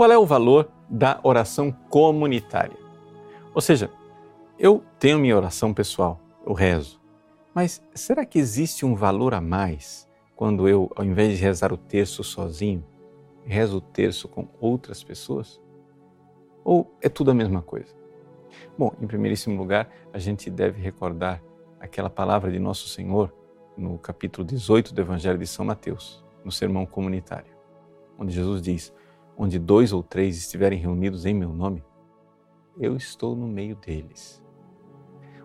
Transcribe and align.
qual 0.00 0.10
é 0.10 0.16
o 0.16 0.24
valor 0.24 0.72
da 0.88 1.20
oração 1.22 1.70
comunitária? 1.70 2.78
Ou 3.54 3.60
seja, 3.60 3.90
eu 4.58 4.82
tenho 4.98 5.18
minha 5.18 5.36
oração 5.36 5.74
pessoal, 5.74 6.18
eu 6.46 6.54
rezo, 6.54 6.98
mas 7.54 7.82
será 7.94 8.24
que 8.24 8.38
existe 8.38 8.86
um 8.86 8.94
valor 8.94 9.34
a 9.34 9.42
mais 9.42 10.08
quando 10.34 10.66
eu, 10.66 10.90
ao 10.96 11.04
invés 11.04 11.36
de 11.36 11.44
rezar 11.44 11.70
o 11.70 11.76
terço 11.76 12.24
sozinho, 12.24 12.82
rezo 13.44 13.76
o 13.76 13.80
terço 13.82 14.26
com 14.26 14.48
outras 14.58 15.04
pessoas? 15.04 15.60
Ou 16.64 16.90
é 17.02 17.10
tudo 17.10 17.30
a 17.30 17.34
mesma 17.34 17.60
coisa? 17.60 17.94
Bom, 18.78 18.94
em 19.02 19.06
primeiríssimo 19.06 19.58
lugar, 19.58 19.90
a 20.14 20.18
gente 20.18 20.48
deve 20.48 20.80
recordar 20.80 21.42
aquela 21.78 22.08
palavra 22.08 22.50
de 22.50 22.58
Nosso 22.58 22.88
Senhor 22.88 23.34
no 23.76 23.98
capítulo 23.98 24.46
18 24.46 24.94
do 24.94 25.00
Evangelho 25.02 25.36
de 25.36 25.46
São 25.46 25.66
Mateus, 25.66 26.24
no 26.42 26.50
sermão 26.50 26.86
comunitário, 26.86 27.52
onde 28.18 28.32
Jesus 28.32 28.62
diz: 28.62 28.94
Onde 29.42 29.58
dois 29.58 29.90
ou 29.90 30.02
três 30.02 30.36
estiverem 30.36 30.78
reunidos 30.78 31.24
em 31.24 31.32
meu 31.32 31.48
nome, 31.48 31.82
eu 32.78 32.94
estou 32.94 33.34
no 33.34 33.48
meio 33.48 33.74
deles. 33.74 34.44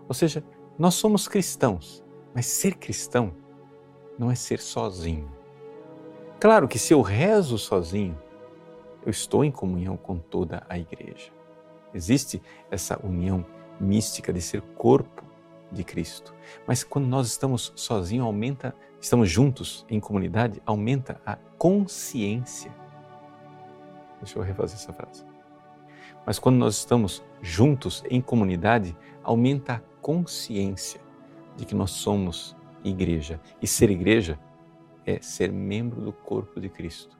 Ou 0.06 0.12
seja, 0.12 0.44
nós 0.78 0.92
somos 0.92 1.26
cristãos, 1.26 2.04
mas 2.34 2.44
ser 2.44 2.74
cristão 2.74 3.32
não 4.18 4.30
é 4.30 4.34
ser 4.34 4.60
sozinho. 4.60 5.32
Claro 6.38 6.68
que 6.68 6.78
se 6.78 6.92
eu 6.92 7.00
rezo 7.00 7.56
sozinho, 7.56 8.20
eu 9.02 9.08
estou 9.08 9.42
em 9.42 9.50
comunhão 9.50 9.96
com 9.96 10.18
toda 10.18 10.62
a 10.68 10.78
igreja. 10.78 11.32
Existe 11.94 12.42
essa 12.70 13.00
união 13.02 13.46
mística 13.80 14.30
de 14.30 14.42
ser 14.42 14.60
corpo 14.60 15.24
de 15.72 15.82
Cristo. 15.82 16.34
Mas 16.66 16.84
quando 16.84 17.06
nós 17.06 17.28
estamos 17.28 17.72
sozinhos, 17.74 18.26
aumenta, 18.26 18.76
estamos 19.00 19.30
juntos 19.30 19.86
em 19.88 19.98
comunidade, 19.98 20.60
aumenta 20.66 21.18
a 21.24 21.36
consciência. 21.56 22.70
Deixa 24.20 24.38
eu 24.38 24.42
refazer 24.42 24.76
essa 24.76 24.92
frase. 24.92 25.24
Mas 26.24 26.38
quando 26.38 26.56
nós 26.56 26.76
estamos 26.76 27.22
juntos 27.40 28.02
em 28.10 28.20
comunidade, 28.20 28.96
aumenta 29.22 29.74
a 29.74 29.80
consciência 30.00 31.00
de 31.56 31.64
que 31.64 31.74
nós 31.74 31.92
somos 31.92 32.56
igreja. 32.82 33.40
E 33.62 33.66
ser 33.66 33.90
igreja 33.90 34.38
é 35.04 35.20
ser 35.20 35.52
membro 35.52 36.00
do 36.00 36.12
corpo 36.12 36.60
de 36.60 36.68
Cristo. 36.68 37.16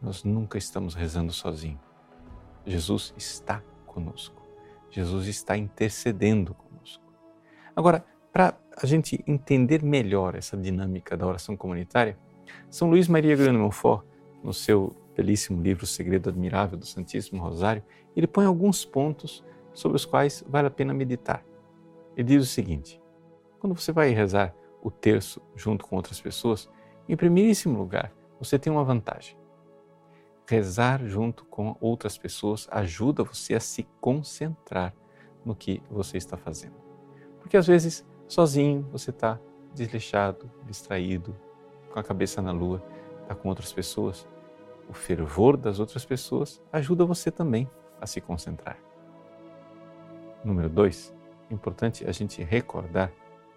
Nós 0.00 0.24
nunca 0.24 0.56
estamos 0.56 0.94
rezando 0.94 1.32
sozinhos. 1.32 1.80
Jesus 2.64 3.12
está 3.16 3.62
conosco. 3.86 4.40
Jesus 4.90 5.26
está 5.26 5.56
intercedendo 5.56 6.54
conosco. 6.54 7.02
Agora, 7.74 8.04
para 8.32 8.56
a 8.76 8.86
gente 8.86 9.22
entender 9.26 9.82
melhor 9.82 10.34
essa 10.34 10.56
dinâmica 10.56 11.16
da 11.16 11.26
oração 11.26 11.56
comunitária, 11.56 12.16
São 12.68 12.88
Luís 12.88 13.08
Maria 13.08 13.36
Grande 13.36 13.58
Montfort, 13.58 14.04
no 14.42 14.54
seu 14.54 14.94
belíssimo 15.20 15.60
livro 15.60 15.84
O 15.84 15.86
Segredo 15.86 16.30
Admirável 16.30 16.78
do 16.78 16.86
Santíssimo 16.86 17.42
Rosário, 17.42 17.82
ele 18.16 18.26
põe 18.26 18.46
alguns 18.46 18.86
pontos 18.86 19.44
sobre 19.74 19.96
os 19.96 20.06
quais 20.06 20.42
vale 20.48 20.66
a 20.66 20.70
pena 20.70 20.94
meditar. 20.94 21.44
Ele 22.16 22.28
diz 22.28 22.42
o 22.42 22.46
seguinte: 22.46 23.00
quando 23.58 23.78
você 23.78 23.92
vai 23.92 24.08
rezar 24.10 24.54
o 24.82 24.90
terço 24.90 25.42
junto 25.54 25.86
com 25.86 25.96
outras 25.96 26.18
pessoas, 26.18 26.70
em 27.06 27.16
primeiríssimo 27.16 27.78
lugar, 27.78 28.12
você 28.38 28.58
tem 28.58 28.72
uma 28.72 28.82
vantagem. 28.82 29.36
Rezar 30.48 31.04
junto 31.04 31.44
com 31.44 31.76
outras 31.80 32.16
pessoas 32.16 32.66
ajuda 32.70 33.22
você 33.22 33.54
a 33.54 33.60
se 33.60 33.86
concentrar 34.00 34.94
no 35.44 35.54
que 35.54 35.82
você 35.90 36.16
está 36.16 36.36
fazendo. 36.36 36.74
Porque 37.40 37.58
às 37.58 37.66
vezes, 37.66 38.06
sozinho, 38.26 38.88
você 38.90 39.10
está 39.10 39.38
desleixado, 39.74 40.50
distraído, 40.66 41.36
com 41.92 42.00
a 42.00 42.02
cabeça 42.02 42.40
na 42.40 42.52
lua, 42.52 42.82
está 43.22 43.34
com 43.34 43.48
outras 43.48 43.72
pessoas. 43.72 44.26
O 44.90 44.92
fervor 44.92 45.56
das 45.56 45.78
outras 45.78 46.04
pessoas 46.04 46.60
ajuda 46.72 47.04
você 47.04 47.30
também 47.30 47.70
a 48.00 48.08
se 48.08 48.20
concentrar. 48.20 48.76
Número 50.44 50.68
dois, 50.68 51.14
importante 51.48 52.04
a 52.04 52.10
gente 52.10 52.42
recordar 52.42 53.12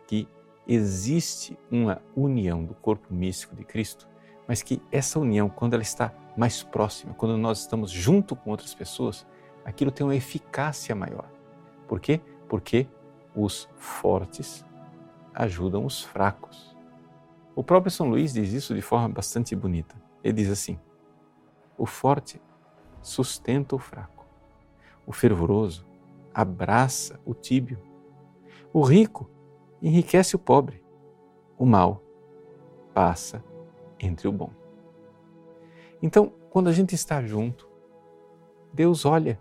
que 0.06 0.28
existe 0.68 1.58
uma 1.72 2.00
união 2.16 2.64
do 2.64 2.76
corpo 2.76 3.12
místico 3.12 3.56
de 3.56 3.64
Cristo, 3.64 4.08
mas 4.48 4.62
que 4.62 4.80
essa 4.92 5.20
união, 5.20 5.50
quando 5.50 5.74
ela 5.74 5.82
está 5.82 6.14
mais 6.38 6.62
próxima, 6.62 7.16
quando 7.16 7.36
nós 7.36 7.62
estamos 7.62 7.90
junto 7.90 8.36
com 8.36 8.52
outras 8.52 8.76
pessoas, 8.76 9.26
aquilo 9.66 9.90
tem 9.90 10.06
uma 10.06 10.16
eficácia 10.16 10.94
maior. 10.94 11.28
Por 11.88 12.00
quê? 12.00 12.22
Porque 12.48 12.88
os 13.36 13.68
fortes 13.76 14.64
ajudam 15.34 15.84
os 15.84 16.04
fracos. 16.04 16.78
O 17.56 17.64
próprio 17.64 17.90
São 17.90 18.08
Luís 18.08 18.34
diz 18.34 18.54
isso 18.54 18.76
de 18.76 18.84
forma 18.84 19.10
bastante 19.10 19.56
bonita. 19.56 19.96
Ele 20.24 20.34
diz 20.34 20.52
assim: 20.52 20.80
o 21.84 21.86
forte 21.86 22.42
sustenta 23.02 23.76
o 23.76 23.78
fraco, 23.78 24.26
o 25.06 25.12
fervoroso 25.12 25.86
abraça 26.34 27.20
o 27.26 27.34
tíbio, 27.34 27.78
o 28.72 28.82
rico 28.82 29.30
enriquece 29.82 30.34
o 30.34 30.40
pobre. 30.40 30.82
O 31.58 31.66
mal 31.66 32.02
passa 32.94 33.44
entre 34.00 34.30
o 34.30 34.32
bom. 34.32 34.50
Então, 36.02 36.32
quando 36.50 36.70
a 36.70 36.72
gente 36.72 36.96
está 36.96 37.22
junto, 37.22 37.70
Deus 38.72 39.06
olha 39.06 39.38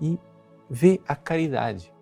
e 0.00 0.18
vê 0.68 1.00
a 1.06 1.14
caridade. 1.14 1.94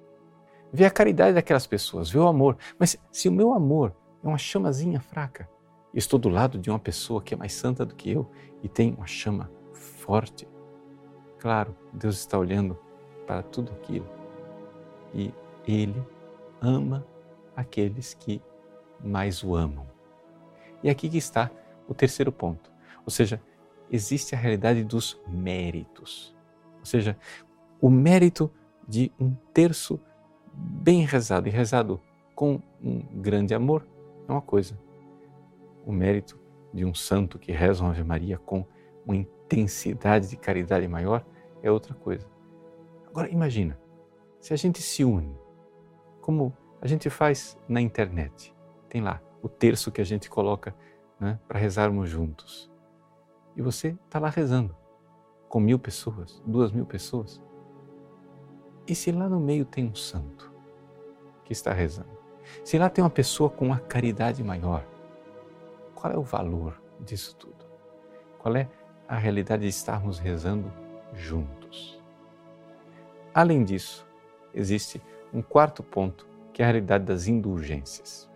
Vê 0.73 0.87
a 0.87 0.91
caridade 0.91 1.35
daquelas 1.35 1.67
pessoas, 1.67 2.09
vê 2.09 2.19
o 2.19 2.27
amor. 2.27 2.57
Mas 2.79 2.97
se 3.13 3.29
o 3.29 3.33
meu 3.33 3.53
amor 3.53 3.95
é 4.25 4.27
uma 4.27 4.39
chamazinha 4.39 5.01
fraca, 5.01 5.51
estou 5.99 6.19
do 6.19 6.29
lado 6.29 6.59
de 6.59 6.71
uma 6.71 6.79
pessoa 6.79 7.23
que 7.23 7.35
é 7.35 7.37
mais 7.37 7.53
santa 7.53 7.85
do 7.85 7.95
que 7.95 8.11
eu 8.11 8.31
e 8.63 8.69
tem 8.69 8.95
uma 8.95 9.07
chama 9.07 9.51
forte, 9.73 10.47
claro, 11.39 11.77
Deus 11.93 12.19
está 12.19 12.39
olhando 12.39 12.79
para 13.27 13.43
tudo 13.43 13.73
aquilo 13.73 14.07
e 15.15 15.33
Ele 15.67 16.03
ama 16.61 17.07
aqueles 17.57 18.15
que 18.15 18.41
mais 19.03 19.43
o 19.43 19.55
amam. 19.55 19.87
E 20.83 20.91
aqui 20.91 21.09
que 21.09 21.19
está 21.19 21.51
o 21.89 21.95
terceiro 21.95 22.33
ponto. 22.33 22.71
Ou 23.05 23.11
seja, 23.11 23.41
existe 23.91 24.35
a 24.35 24.39
realidade 24.39 24.85
dos 24.85 25.21
méritos. 25.27 26.35
Ou 26.79 26.87
seja, 26.87 27.17
o 27.81 27.91
mérito 27.91 28.51
de 28.87 29.13
um 29.19 29.35
terço 29.53 30.01
bem 30.53 31.05
rezado 31.05 31.49
e 31.49 31.51
rezado 31.51 32.01
com 32.35 32.61
um 32.83 33.01
grande 33.21 33.55
amor 33.55 33.87
é 34.29 34.33
uma 34.33 34.41
coisa. 34.41 34.79
O 35.85 35.93
mérito 35.93 36.39
de 36.73 36.85
um 36.85 36.95
santo 36.95 37.39
que 37.39 37.53
reza 37.53 37.83
uma 37.83 37.91
Ave 37.91 38.05
Maria 38.05 38.39
com 38.39 38.67
uma 39.05 39.17
intensidade 39.17 40.29
de 40.29 40.37
caridade 40.37 40.87
maior 40.87 41.25
é 41.63 41.71
outra 41.71 41.95
coisa. 41.95 42.27
Agora 43.07 43.29
imagina, 43.29 43.79
se 44.41 44.53
a 44.53 44.57
gente 44.57 44.81
se 44.81 45.05
une, 45.05 45.37
como 46.21 46.57
a 46.81 46.87
gente 46.87 47.11
faz 47.11 47.59
na 47.69 47.81
internet. 47.81 48.55
Tem 48.89 49.03
lá 49.03 49.21
o 49.43 49.49
terço 49.49 49.93
que 49.93 50.01
a 50.01 50.05
gente 50.05 50.31
coloca 50.31 50.75
né, 51.19 51.39
para 51.47 51.59
rezarmos 51.59 52.09
juntos. 52.09 52.71
E 53.57 53.63
você 53.63 53.97
está 54.07 54.19
lá 54.19 54.31
rezando 54.31 54.75
com 55.49 55.61
mil 55.61 55.79
pessoas, 55.79 56.43
duas 56.47 56.73
mil 56.73 56.87
pessoas. 56.87 57.43
E 58.87 58.95
se 58.95 59.13
lá 59.13 59.29
no 59.29 59.39
meio 59.39 59.65
tem 59.65 59.87
um 59.87 59.95
santo 59.95 60.53
que 61.45 61.53
está 61.53 61.73
rezando? 61.73 62.19
Se 62.65 62.79
lá 62.79 62.89
tem 62.89 63.05
uma 63.05 63.11
pessoa 63.11 63.51
com 63.51 63.67
uma 63.67 63.79
caridade 63.79 64.43
maior, 64.43 64.85
qual 66.01 66.13
é 66.15 66.17
o 66.17 66.23
valor 66.23 66.81
disso 66.99 67.37
tudo? 67.37 67.67
Qual 68.39 68.57
é 68.57 68.67
a 69.07 69.17
realidade 69.17 69.63
de 69.63 69.69
estarmos 69.69 70.19
rezando 70.19 70.73
juntos? 71.13 72.01
Além 73.35 73.63
disso, 73.63 74.07
existe 74.55 75.01
um 75.33 75.43
quarto 75.43 75.83
ponto 75.83 76.27
que 76.55 76.63
é 76.63 76.65
a 76.65 76.69
realidade 76.69 77.05
das 77.05 77.29
indulgências. 77.29 78.29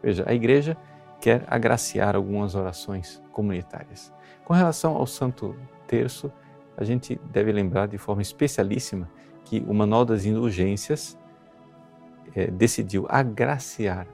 Veja, 0.00 0.24
a 0.28 0.32
igreja 0.32 0.76
quer 1.20 1.44
agraciar 1.48 2.14
algumas 2.14 2.54
orações 2.54 3.20
comunitárias. 3.32 4.12
Com 4.44 4.54
relação 4.54 4.96
ao 4.96 5.06
Santo 5.06 5.56
Terço, 5.88 6.32
a 6.76 6.84
gente 6.84 7.20
deve 7.30 7.50
lembrar 7.50 7.88
de 7.88 7.98
forma 7.98 8.22
especialíssima 8.22 9.10
que 9.44 9.64
o 9.66 9.74
Manual 9.74 10.04
das 10.04 10.24
Indulgências 10.24 11.18
é, 12.34 12.46
decidiu 12.46 13.06
agraciar 13.08 14.06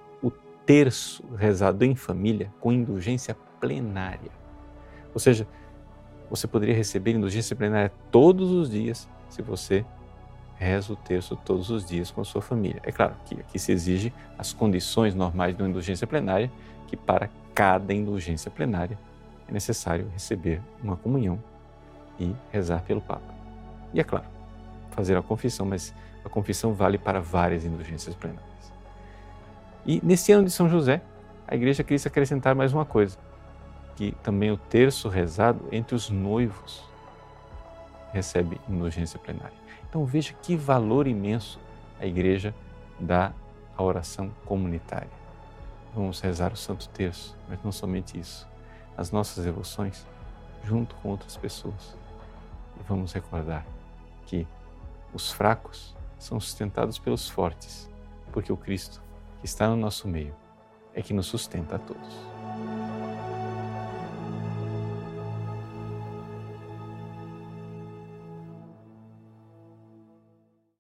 terço 0.69 1.25
rezado 1.35 1.83
em 1.83 1.95
família 1.95 2.53
com 2.61 2.71
indulgência 2.71 3.35
plenária. 3.59 4.31
Ou 5.15 5.19
seja, 5.19 5.49
você 6.29 6.47
poderia 6.47 6.75
receber 6.75 7.13
indulgência 7.13 7.57
plenária 7.57 7.91
todos 8.11 8.51
os 8.51 8.69
dias 8.69 9.09
se 9.31 9.41
você 9.41 9.83
reza 10.57 10.93
o 10.93 10.97
terço 10.97 11.37
todos 11.37 11.71
os 11.71 11.87
dias 11.87 12.11
com 12.11 12.21
a 12.21 12.25
sua 12.25 12.43
família. 12.43 12.83
É 12.85 12.93
claro 12.93 13.15
que 13.25 13.41
aqui 13.41 13.59
se 13.59 13.73
exige 13.73 14.13
as 14.37 14.53
condições 14.53 15.15
normais 15.15 15.57
de 15.57 15.63
uma 15.63 15.71
indulgência 15.71 16.07
plenária, 16.07 16.53
que 16.87 16.99
para 16.99 17.31
cada 17.55 17.95
indulgência 17.95 18.51
plenária 18.51 18.99
é 19.49 19.53
necessário 19.53 20.07
receber 20.13 20.61
uma 20.83 20.99
comunhão 20.99 21.43
e 22.21 22.37
rezar 22.53 22.83
pelo 22.83 23.01
Papa. 23.01 23.35
E 23.95 24.01
é 24.01 24.05
claro, 24.05 24.27
fazer 24.91 25.17
a 25.17 25.23
confissão, 25.23 25.65
mas 25.65 25.95
a 26.23 26.29
confissão 26.29 26.75
vale 26.75 26.99
para 26.99 27.23
várias 27.23 27.65
indulgências 27.65 28.15
plenárias. 28.15 28.49
E 29.87 30.01
nesse 30.05 30.33
ano 30.33 30.45
de 30.45 30.51
São 30.51 30.69
José, 30.69 31.03
a 31.47 31.55
igreja 31.55 31.83
quis 31.83 32.07
acrescentar 32.07 32.55
mais 32.55 32.73
uma 32.73 32.85
coisa, 32.85 33.19
que 33.97 34.13
também 34.23 34.51
o 34.51 34.57
terço 34.57 35.09
rezado 35.09 35.65
entre 35.73 35.95
os 35.95 36.11
noivos. 36.11 36.87
recebe 38.13 38.61
indulgência 38.69 39.19
plenária. 39.19 39.57
Então 39.89 40.05
veja 40.05 40.35
que 40.43 40.57
valor 40.57 41.07
imenso 41.07 41.59
a 42.01 42.07
igreja 42.07 42.55
dá 42.99 43.33
à 43.77 43.83
oração 43.83 44.31
comunitária. 44.45 45.11
Vamos 45.95 46.21
rezar 46.21 46.53
o 46.53 46.57
Santo 46.57 46.89
Terço, 46.89 47.37
mas 47.49 47.63
não 47.63 47.73
somente 47.73 48.19
isso. 48.19 48.49
As 48.97 49.11
nossas 49.11 49.45
devoções 49.45 50.07
junto 50.65 50.95
com 50.97 51.09
outras 51.09 51.37
pessoas. 51.37 51.97
E 52.79 52.83
vamos 52.87 53.13
recordar 53.13 53.67
que 54.27 54.47
os 55.13 55.33
fracos 55.33 55.97
são 56.19 56.39
sustentados 56.39 56.99
pelos 56.99 57.29
fortes, 57.29 57.89
porque 58.33 58.53
o 58.53 58.57
Cristo, 58.57 59.01
que 59.41 59.47
está 59.47 59.69
no 59.69 59.77
nosso 59.77 60.09
meio, 60.09 60.35
é 60.95 61.03
que 61.03 61.15
nos 61.15 61.27
sustenta 61.27 61.77
a 61.77 61.79
todos. 61.79 62.38